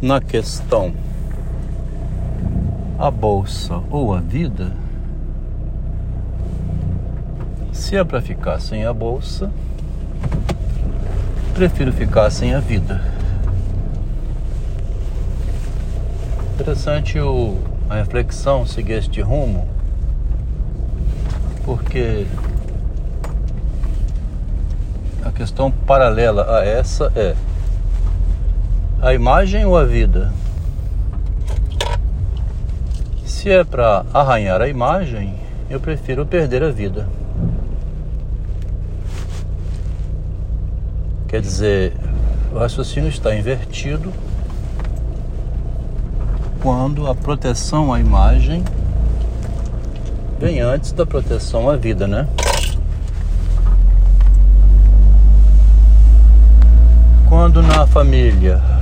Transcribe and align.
na 0.00 0.18
questão 0.20 0.94
a 2.98 3.10
bolsa 3.10 3.82
ou 3.90 4.14
a 4.14 4.20
vida, 4.20 4.72
se 7.72 7.96
é 7.96 8.04
para 8.04 8.20
ficar 8.20 8.60
sem 8.60 8.84
a 8.84 8.92
bolsa, 8.92 9.50
prefiro 11.54 11.92
ficar 11.92 12.30
sem 12.30 12.54
a 12.54 12.60
vida. 12.60 13.02
Interessante 16.54 17.18
o, 17.18 17.58
a 17.88 17.96
reflexão 17.96 18.66
seguir 18.66 18.94
este 18.94 19.20
rumo, 19.20 19.66
porque 21.64 22.26
a 25.24 25.30
questão 25.30 25.70
paralela 25.70 26.58
a 26.58 26.64
essa 26.64 27.12
é 27.14 27.34
a 29.02 29.14
imagem 29.14 29.64
ou 29.64 29.78
a 29.78 29.84
vida? 29.84 30.30
Se 33.24 33.48
é 33.48 33.64
para 33.64 34.04
arranhar 34.12 34.60
a 34.60 34.68
imagem, 34.68 35.34
eu 35.70 35.80
prefiro 35.80 36.26
perder 36.26 36.62
a 36.62 36.70
vida. 36.70 37.08
Quer 41.26 41.40
dizer, 41.40 41.94
o 42.52 42.58
raciocínio 42.58 43.08
está 43.08 43.34
invertido 43.34 44.12
quando 46.60 47.06
a 47.06 47.14
proteção 47.14 47.94
à 47.94 48.00
imagem 48.00 48.62
vem 50.38 50.60
antes 50.60 50.92
da 50.92 51.06
proteção 51.06 51.70
à 51.70 51.76
vida, 51.76 52.06
né? 52.06 52.28
Quando 57.26 57.62
na 57.62 57.86
família 57.86 58.79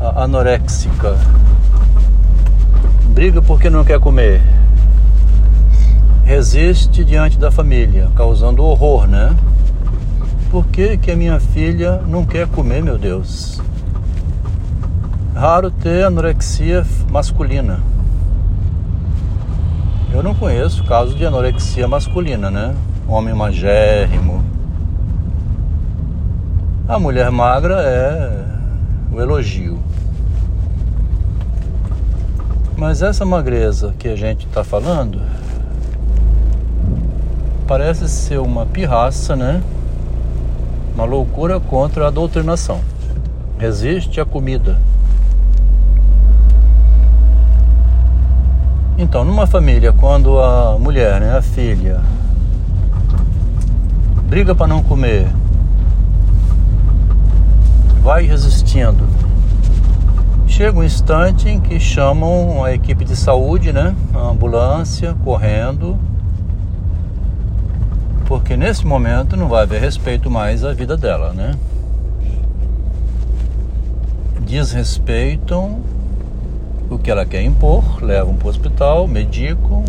anoréxica 0.00 1.16
briga 3.18 3.42
porque 3.42 3.68
não 3.68 3.84
quer 3.84 3.98
comer, 3.98 4.40
resiste 6.24 7.02
diante 7.02 7.36
da 7.36 7.50
família, 7.50 8.08
causando 8.14 8.62
horror, 8.62 9.08
né? 9.08 9.34
Por 10.52 10.64
que, 10.66 10.96
que 10.96 11.10
a 11.10 11.16
minha 11.16 11.40
filha 11.40 12.00
não 12.06 12.24
quer 12.24 12.46
comer, 12.46 12.80
meu 12.80 12.96
Deus? 12.96 13.60
Raro 15.34 15.68
ter 15.68 16.04
anorexia 16.04 16.86
masculina. 17.10 17.80
Eu 20.12 20.22
não 20.22 20.32
conheço 20.32 20.84
casos 20.84 21.16
de 21.16 21.26
anorexia 21.26 21.88
masculina, 21.88 22.52
né? 22.52 22.72
Homem 23.08 23.34
magérrimo. 23.34 24.44
A 26.86 27.00
mulher 27.00 27.32
magra 27.32 27.82
é 27.82 28.44
o 29.10 29.20
elogio. 29.20 29.87
Mas 32.78 33.02
essa 33.02 33.24
magreza 33.24 33.92
que 33.98 34.06
a 34.06 34.14
gente 34.14 34.46
está 34.46 34.62
falando 34.62 35.20
parece 37.66 38.08
ser 38.08 38.38
uma 38.38 38.64
pirraça, 38.64 39.34
né? 39.34 39.60
Uma 40.94 41.04
loucura 41.04 41.58
contra 41.58 42.06
a 42.06 42.10
doutrinação. 42.10 42.80
Resiste 43.58 44.20
à 44.20 44.24
comida. 44.24 44.80
Então, 48.96 49.24
numa 49.24 49.48
família, 49.48 49.92
quando 49.92 50.38
a 50.38 50.78
mulher, 50.78 51.20
né, 51.20 51.36
a 51.36 51.42
filha, 51.42 52.00
briga 54.28 54.54
para 54.54 54.68
não 54.68 54.84
comer, 54.84 55.26
vai 58.04 58.22
resistindo. 58.22 59.17
Chega 60.58 60.76
um 60.76 60.82
instante 60.82 61.48
em 61.48 61.60
que 61.60 61.78
chamam 61.78 62.64
a 62.64 62.74
equipe 62.74 63.04
de 63.04 63.14
saúde, 63.14 63.72
né, 63.72 63.94
a 64.12 64.18
ambulância, 64.18 65.14
correndo, 65.22 65.96
porque 68.26 68.56
nesse 68.56 68.84
momento 68.84 69.36
não 69.36 69.46
vai 69.46 69.62
haver 69.62 69.80
respeito 69.80 70.28
mais 70.28 70.64
à 70.64 70.72
vida 70.72 70.96
dela, 70.96 71.32
né? 71.32 71.54
Desrespeitam 74.40 75.78
o 76.90 76.98
que 76.98 77.08
ela 77.08 77.24
quer 77.24 77.44
impor, 77.44 78.02
levam 78.02 78.34
para 78.34 78.48
o 78.48 78.50
hospital, 78.50 79.06
medicam, 79.06 79.84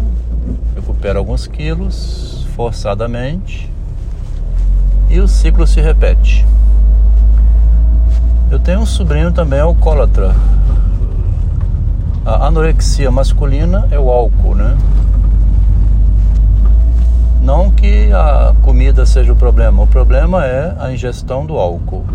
recuperam 0.75 1.19
alguns 1.22 1.47
quilos 1.47 2.46
forçadamente 2.56 3.74
e 5.09 5.19
o 5.19 5.28
ciclo 5.28 5.66
se 5.66 5.81
repete. 5.81 6.46
Eu 8.52 8.58
tenho 8.58 8.80
um 8.80 8.86
sobrinho 8.86 9.32
também 9.32 9.60
alcoólatra. 9.60 10.34
A 12.26 12.48
anorexia 12.48 13.12
masculina 13.12 13.88
é 13.92 14.00
o 14.00 14.10
álcool, 14.10 14.56
né? 14.56 14.76
Não 17.44 17.70
que 17.70 18.12
a 18.12 18.56
comida 18.64 19.06
seja 19.06 19.34
o 19.34 19.36
problema, 19.36 19.84
o 19.84 19.88
problema 19.88 20.46
é 20.46 20.76
a 20.80 20.92
ingestão 20.92 21.46
do 21.46 21.58
álcool. 21.58 22.06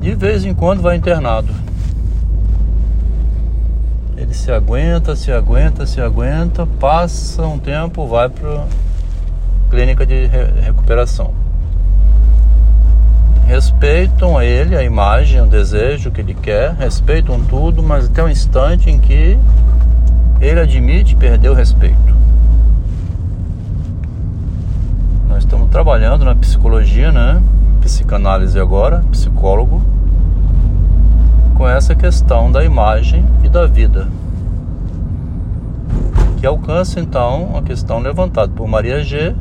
De 0.00 0.14
vez 0.14 0.44
em 0.44 0.52
quando 0.52 0.82
vai 0.82 0.96
internado. 0.96 1.52
Ele 4.18 4.34
se 4.34 4.52
aguenta, 4.52 5.16
se 5.16 5.32
aguenta, 5.32 5.86
se 5.86 6.00
aguenta, 6.00 6.66
passa 6.78 7.42
um 7.46 7.58
tempo, 7.58 8.06
vai 8.06 8.28
para 8.28 8.66
clínica 9.70 10.04
de 10.04 10.26
recuperação. 10.62 11.32
Respeitam 13.46 14.42
ele, 14.42 14.76
a 14.76 14.82
imagem, 14.82 15.40
o 15.40 15.46
desejo 15.46 16.10
que 16.10 16.20
ele 16.20 16.34
quer, 16.34 16.74
respeitam 16.74 17.40
tudo, 17.40 17.82
mas 17.82 18.06
até 18.06 18.22
um 18.22 18.28
instante 18.28 18.90
em 18.90 18.98
que 18.98 19.38
ele 20.40 20.60
admite 20.60 21.14
perder 21.16 21.50
o 21.50 21.54
respeito. 21.54 22.16
estamos 25.38 25.70
trabalhando 25.70 26.24
na 26.24 26.34
psicologia, 26.34 27.12
né? 27.12 27.40
Psicanálise 27.80 28.58
agora, 28.58 29.04
psicólogo, 29.10 29.80
com 31.54 31.68
essa 31.68 31.94
questão 31.94 32.50
da 32.50 32.64
imagem 32.64 33.24
e 33.44 33.48
da 33.48 33.66
vida. 33.66 34.08
Que 36.38 36.46
alcança 36.46 36.98
então 37.00 37.56
a 37.56 37.62
questão 37.62 38.00
levantada 38.00 38.52
por 38.52 38.66
Maria 38.66 39.02
G, 39.04 39.34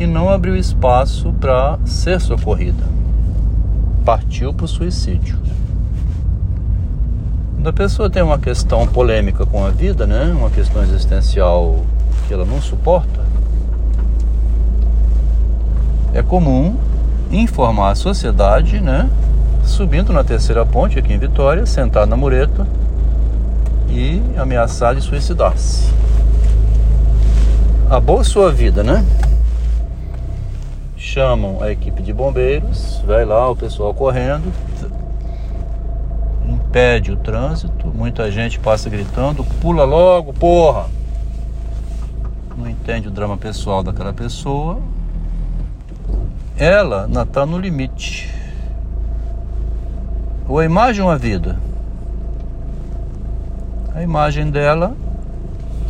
que 0.00 0.06
não 0.06 0.30
abriu 0.30 0.56
espaço 0.56 1.30
para 1.34 1.78
ser 1.84 2.22
socorrida. 2.22 2.82
Partiu 4.02 4.50
para 4.50 4.64
o 4.64 4.66
suicídio. 4.66 5.38
Quando 7.54 7.68
a 7.68 7.72
pessoa 7.74 8.08
tem 8.08 8.22
uma 8.22 8.38
questão 8.38 8.86
polêmica 8.86 9.44
com 9.44 9.62
a 9.62 9.68
vida, 9.68 10.06
né? 10.06 10.34
Uma 10.34 10.48
questão 10.48 10.82
existencial 10.82 11.84
que 12.26 12.32
ela 12.32 12.46
não 12.46 12.62
suporta, 12.62 13.20
é 16.14 16.22
comum 16.22 16.76
informar 17.30 17.90
a 17.90 17.94
sociedade, 17.94 18.80
né? 18.80 19.06
Subindo 19.64 20.14
na 20.14 20.24
terceira 20.24 20.64
ponte 20.64 20.98
aqui 20.98 21.12
em 21.12 21.18
Vitória, 21.18 21.66
sentado 21.66 22.08
na 22.08 22.16
mureta 22.16 22.66
e 23.90 24.22
ameaçar 24.38 24.94
de 24.94 25.02
suicidar-se. 25.02 25.92
Acabou 27.84 28.24
sua 28.24 28.50
vida, 28.50 28.82
né? 28.82 29.04
Chamam 31.12 31.60
a 31.60 31.72
equipe 31.72 32.04
de 32.04 32.12
bombeiros, 32.12 33.02
vai 33.04 33.24
lá 33.24 33.50
o 33.50 33.56
pessoal 33.56 33.92
correndo, 33.92 34.52
impede 36.48 37.10
o 37.10 37.16
trânsito, 37.16 37.88
muita 37.88 38.30
gente 38.30 38.60
passa 38.60 38.88
gritando, 38.88 39.42
pula 39.60 39.82
logo, 39.82 40.32
porra! 40.32 40.86
Não 42.56 42.70
entende 42.70 43.08
o 43.08 43.10
drama 43.10 43.36
pessoal 43.36 43.82
daquela 43.82 44.12
pessoa, 44.12 44.78
ela 46.56 47.08
está 47.20 47.44
no 47.44 47.58
limite. 47.58 48.32
Ou 50.48 50.60
a 50.60 50.64
imagem 50.64 51.02
ou 51.02 51.10
a 51.10 51.16
vida? 51.16 51.58
A 53.96 54.00
imagem 54.00 54.48
dela 54.48 54.94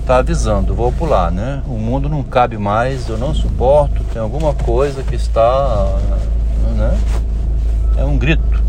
está 0.00 0.16
avisando, 0.16 0.74
vou 0.74 0.90
pular, 0.90 1.30
né? 1.30 1.62
O 1.66 1.78
mundo 1.78 2.08
não 2.08 2.22
cabe 2.22 2.58
mais, 2.58 3.08
eu 3.08 3.16
não 3.16 3.34
suporto, 3.34 4.02
tem 4.12 4.20
alguma 4.20 4.54
coisa 4.54 5.02
que 5.02 5.14
está, 5.14 5.98
né? 6.76 6.98
É 7.96 8.04
um 8.04 8.18
grito. 8.18 8.62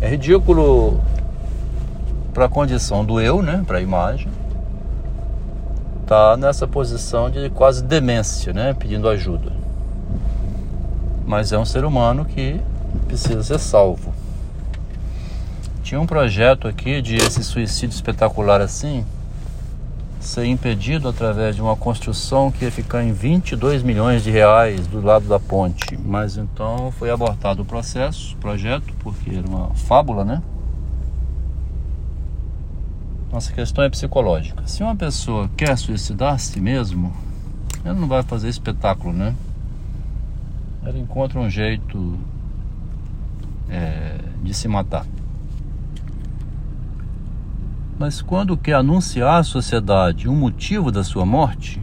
É 0.00 0.08
ridículo 0.08 1.00
para 2.32 2.44
a 2.44 2.48
condição 2.48 3.04
do 3.04 3.20
eu, 3.20 3.42
né? 3.42 3.64
Para 3.66 3.78
a 3.78 3.80
imagem. 3.80 4.28
Tá 6.06 6.36
nessa 6.36 6.68
posição 6.68 7.28
de 7.28 7.50
quase 7.50 7.82
demência, 7.82 8.52
né? 8.52 8.74
Pedindo 8.78 9.08
ajuda 9.08 9.66
mas 11.26 11.52
é 11.52 11.58
um 11.58 11.64
ser 11.64 11.84
humano 11.84 12.24
que 12.24 12.60
precisa 13.08 13.42
ser 13.42 13.58
salvo. 13.58 14.14
Tinha 15.82 16.00
um 16.00 16.06
projeto 16.06 16.68
aqui 16.68 17.02
de 17.02 17.16
esse 17.16 17.42
suicídio 17.42 17.94
espetacular 17.94 18.60
assim, 18.60 19.04
ser 20.26 20.44
impedido 20.46 21.08
através 21.08 21.56
de 21.56 21.62
uma 21.62 21.76
construção 21.76 22.50
que 22.50 22.64
ia 22.64 22.70
ficar 22.70 23.02
em 23.02 23.12
22 23.12 23.82
milhões 23.82 24.22
de 24.22 24.30
reais 24.30 24.86
do 24.86 25.00
lado 25.00 25.26
da 25.26 25.38
ponte. 25.38 25.96
Mas 26.04 26.36
então 26.36 26.90
foi 26.92 27.10
abortado 27.10 27.62
o 27.62 27.64
processo, 27.64 28.34
o 28.34 28.38
projeto, 28.38 28.92
porque 29.00 29.30
era 29.30 29.46
uma 29.48 29.72
fábula, 29.74 30.24
né? 30.24 30.42
Nossa 33.32 33.52
questão 33.52 33.84
é 33.84 33.88
psicológica. 33.88 34.66
Se 34.66 34.82
uma 34.82 34.96
pessoa 34.96 35.48
quer 35.56 35.76
suicidar-se 35.76 36.60
mesmo, 36.60 37.12
ela 37.84 37.94
não 37.94 38.08
vai 38.08 38.22
fazer 38.22 38.48
espetáculo, 38.48 39.12
né? 39.12 39.34
Ela 40.84 40.98
encontra 40.98 41.38
um 41.38 41.48
jeito 41.48 42.18
é, 43.68 44.18
de 44.42 44.54
se 44.54 44.68
matar. 44.68 45.06
Mas 47.98 48.20
quando 48.20 48.56
quer 48.56 48.74
anunciar 48.74 49.40
à 49.40 49.42
sociedade 49.42 50.28
o 50.28 50.32
um 50.32 50.36
motivo 50.36 50.92
da 50.92 51.02
sua 51.02 51.24
morte, 51.24 51.80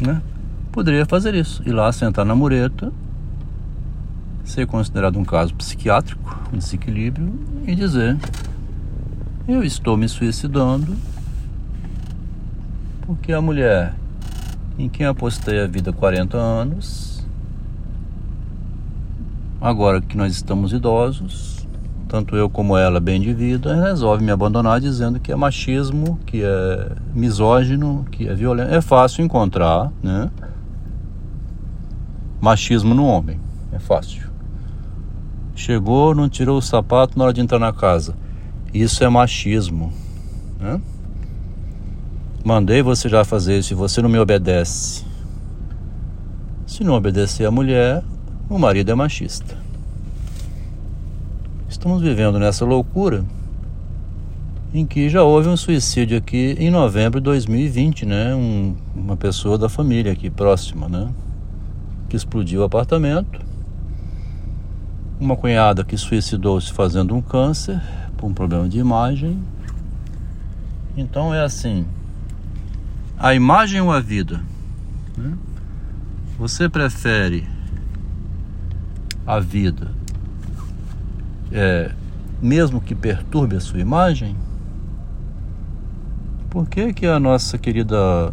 né? 0.00 0.20
Poderia 0.72 1.04
fazer 1.04 1.34
isso, 1.34 1.62
ir 1.66 1.72
lá 1.72 1.92
sentar 1.92 2.24
na 2.24 2.34
mureta, 2.34 2.92
ser 4.44 4.66
considerado 4.66 5.18
um 5.18 5.24
caso 5.24 5.54
psiquiátrico, 5.54 6.38
um 6.52 6.58
desequilíbrio, 6.58 7.32
e 7.66 7.74
dizer: 7.74 8.16
Eu 9.46 9.62
estou 9.62 9.96
me 9.96 10.08
suicidando 10.08 10.96
porque 13.06 13.32
a 13.32 13.40
mulher 13.40 13.94
em 14.78 14.88
quem 14.88 15.04
apostei 15.04 15.60
a 15.60 15.66
vida 15.66 15.90
há 15.90 15.92
40 15.92 16.36
anos, 16.36 17.26
agora 19.60 20.00
que 20.00 20.16
nós 20.16 20.32
estamos 20.32 20.72
idosos, 20.72 21.59
tanto 22.10 22.34
eu 22.34 22.50
como 22.50 22.76
ela, 22.76 22.98
bem 22.98 23.20
de 23.20 23.32
vida, 23.32 23.72
resolve 23.84 24.24
me 24.24 24.32
abandonar 24.32 24.80
dizendo 24.80 25.20
que 25.20 25.30
é 25.30 25.36
machismo, 25.36 26.18
que 26.26 26.42
é 26.42 26.92
misógino, 27.14 28.04
que 28.10 28.26
é 28.26 28.34
violento. 28.34 28.74
É 28.74 28.80
fácil 28.80 29.24
encontrar, 29.24 29.92
né? 30.02 30.28
Machismo 32.40 32.94
no 32.94 33.04
homem. 33.04 33.38
É 33.70 33.78
fácil. 33.78 34.28
Chegou, 35.54 36.12
não 36.12 36.28
tirou 36.28 36.58
o 36.58 36.62
sapato 36.62 37.16
na 37.16 37.26
hora 37.26 37.32
de 37.32 37.40
entrar 37.40 37.60
na 37.60 37.72
casa. 37.72 38.16
Isso 38.74 39.04
é 39.04 39.08
machismo. 39.08 39.92
Né? 40.58 40.80
Mandei 42.44 42.82
você 42.82 43.08
já 43.08 43.24
fazer 43.24 43.56
isso 43.56 43.72
e 43.72 43.76
você 43.76 44.02
não 44.02 44.08
me 44.08 44.18
obedece. 44.18 45.04
Se 46.66 46.82
não 46.82 46.94
obedecer 46.94 47.46
a 47.46 47.52
mulher, 47.52 48.02
o 48.48 48.58
marido 48.58 48.90
é 48.90 48.94
machista. 48.96 49.69
Estamos 51.80 52.02
vivendo 52.02 52.38
nessa 52.38 52.62
loucura 52.66 53.24
em 54.74 54.84
que 54.84 55.08
já 55.08 55.22
houve 55.22 55.48
um 55.48 55.56
suicídio 55.56 56.18
aqui 56.18 56.54
em 56.58 56.70
novembro 56.70 57.22
de 57.22 57.24
2020, 57.24 58.04
né? 58.04 58.34
Um, 58.34 58.76
uma 58.94 59.16
pessoa 59.16 59.56
da 59.56 59.66
família 59.66 60.12
aqui 60.12 60.28
próxima, 60.28 60.90
né? 60.90 61.10
Que 62.06 62.16
explodiu 62.16 62.60
o 62.60 62.64
apartamento. 62.64 63.40
Uma 65.18 65.38
cunhada 65.38 65.82
que 65.82 65.96
suicidou-se 65.96 66.70
fazendo 66.70 67.16
um 67.16 67.22
câncer 67.22 67.80
por 68.14 68.26
um 68.26 68.34
problema 68.34 68.68
de 68.68 68.78
imagem. 68.78 69.42
Então 70.94 71.32
é 71.32 71.42
assim: 71.42 71.86
a 73.18 73.32
imagem 73.32 73.80
ou 73.80 73.90
a 73.90 74.00
vida? 74.00 74.38
Né? 75.16 75.32
Você 76.38 76.68
prefere 76.68 77.48
a 79.26 79.40
vida 79.40 79.98
é, 81.52 81.90
mesmo 82.40 82.80
que 82.80 82.94
perturbe 82.94 83.56
a 83.56 83.60
sua 83.60 83.80
imagem? 83.80 84.36
Por 86.48 86.68
que, 86.68 86.92
que 86.92 87.06
a 87.06 87.20
nossa 87.20 87.56
querida 87.58 88.32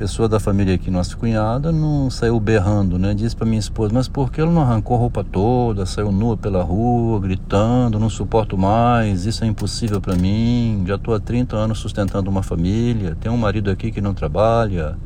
pessoa 0.00 0.26
da 0.26 0.40
família 0.40 0.76
aqui, 0.76 0.90
nossa 0.90 1.14
cunhada, 1.14 1.70
não 1.70 2.08
saiu 2.08 2.40
berrando, 2.40 2.98
né? 2.98 3.12
Disse 3.12 3.36
para 3.36 3.44
minha 3.44 3.58
esposa, 3.58 3.92
mas 3.92 4.08
por 4.08 4.32
que 4.32 4.40
ela 4.40 4.50
não 4.50 4.62
arrancou 4.62 4.96
a 4.96 4.98
roupa 4.98 5.22
toda, 5.22 5.84
saiu 5.84 6.10
nua 6.10 6.38
pela 6.38 6.62
rua, 6.62 7.20
gritando, 7.20 7.98
não 7.98 8.08
suporto 8.08 8.56
mais, 8.56 9.26
isso 9.26 9.44
é 9.44 9.46
impossível 9.46 10.00
para 10.00 10.16
mim, 10.16 10.84
já 10.86 10.94
estou 10.94 11.12
há 11.12 11.20
30 11.20 11.54
anos 11.54 11.78
sustentando 11.78 12.30
uma 12.30 12.42
família, 12.42 13.14
tenho 13.20 13.34
um 13.34 13.38
marido 13.38 13.70
aqui 13.70 13.92
que 13.92 14.00
não 14.00 14.14
trabalha, 14.14 14.96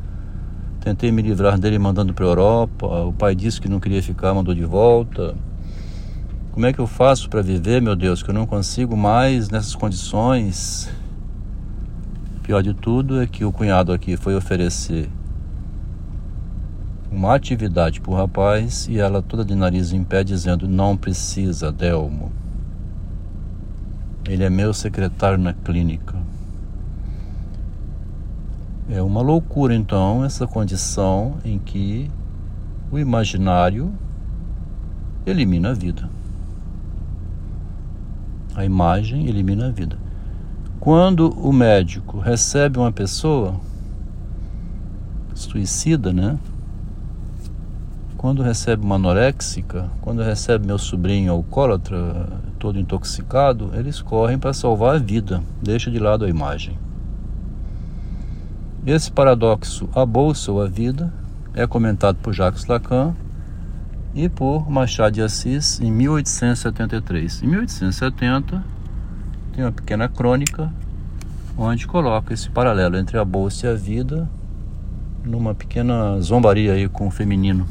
tentei 0.79 1.11
me 1.11 1.21
livrar 1.21 1.59
dele 1.59 1.77
mandando 1.77 2.13
para 2.13 2.23
Europa, 2.23 2.85
o 2.85 3.11
pai 3.11 3.35
disse 3.35 3.59
que 3.59 3.67
não 3.67 3.81
queria 3.81 4.01
ficar, 4.01 4.33
mandou 4.33 4.55
de 4.55 4.63
volta. 4.63 5.35
Como 6.55 6.65
é 6.65 6.71
que 6.71 6.79
eu 6.79 6.87
faço 6.87 7.29
para 7.29 7.41
viver, 7.41 7.81
meu 7.81 7.97
Deus, 7.97 8.23
que 8.23 8.29
eu 8.29 8.33
não 8.33 8.45
consigo 8.45 8.95
mais 8.95 9.49
nessas 9.49 9.75
condições? 9.75 10.89
Pior 12.43 12.63
de 12.63 12.73
tudo 12.73 13.21
é 13.21 13.27
que 13.27 13.43
o 13.43 13.51
cunhado 13.51 13.91
aqui 13.91 14.15
foi 14.15 14.37
oferecer 14.37 15.09
uma 17.11 17.35
atividade 17.35 17.99
para 17.99 18.09
o 18.09 18.15
rapaz 18.15 18.87
e 18.87 18.97
ela 18.97 19.21
toda 19.21 19.43
de 19.43 19.53
nariz 19.53 19.91
em 19.91 20.01
pé 20.01 20.23
dizendo 20.23 20.65
não 20.65 20.95
precisa, 20.95 21.73
Delmo. 21.73 22.31
Ele 24.25 24.45
é 24.45 24.49
meu 24.49 24.73
secretário 24.73 25.37
na 25.37 25.51
clínica. 25.51 26.15
É 28.89 29.01
uma 29.01 29.21
loucura 29.21 29.75
então 29.75 30.23
essa 30.23 30.47
condição 30.47 31.35
em 31.43 31.59
que 31.59 32.09
o 32.89 32.97
imaginário 32.97 33.91
elimina 35.25 35.71
a 35.71 35.73
vida. 35.73 36.14
A 38.55 38.63
imagem 38.63 39.27
elimina 39.27 39.67
a 39.67 39.69
vida. 39.69 39.97
Quando 40.79 41.29
o 41.29 41.51
médico 41.51 42.19
recebe 42.19 42.79
uma 42.79 42.91
pessoa 42.91 43.55
suicida, 45.33 46.13
né? 46.13 46.39
Quando 48.17 48.41
recebe 48.41 48.83
uma 48.83 48.95
anoréxica, 48.95 49.89
quando 50.01 50.23
recebe 50.23 50.65
meu 50.65 50.77
sobrinho 50.77 51.33
alcoólatra, 51.33 52.29
todo 52.57 52.79
intoxicado, 52.79 53.71
eles 53.73 54.01
correm 54.01 54.39
para 54.39 54.53
salvar 54.53 54.95
a 54.95 54.99
vida, 54.99 55.43
deixa 55.61 55.91
de 55.91 55.99
lado 55.99 56.23
a 56.23 56.29
imagem. 56.29 56.77
Esse 58.85 59.11
paradoxo, 59.11 59.89
a 59.93 60.05
bolsa 60.05 60.51
ou 60.51 60.61
a 60.61 60.67
vida, 60.67 61.11
é 61.53 61.67
comentado 61.67 62.17
por 62.21 62.33
Jacques 62.33 62.67
Lacan 62.67 63.13
e 64.15 64.29
por 64.29 64.69
Machado 64.71 65.11
de 65.11 65.21
Assis 65.21 65.81
em 65.81 65.91
1873. 65.91 67.43
Em 67.43 67.47
1870 67.47 68.63
tem 69.53 69.63
uma 69.63 69.71
pequena 69.73 70.07
crônica 70.07 70.71
onde 71.57 71.85
coloca 71.85 72.33
esse 72.33 72.49
paralelo 72.49 72.97
entre 72.97 73.17
a 73.17 73.25
bolsa 73.25 73.67
e 73.67 73.69
a 73.69 73.75
vida 73.75 74.29
numa 75.23 75.53
pequena 75.53 76.19
zombaria 76.21 76.73
aí 76.73 76.87
com 76.87 77.07
o 77.07 77.11
feminino. 77.11 77.67